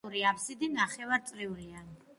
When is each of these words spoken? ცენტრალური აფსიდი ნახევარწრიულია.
ცენტრალური 0.01 0.21
აფსიდი 0.29 0.69
ნახევარწრიულია. 0.79 1.85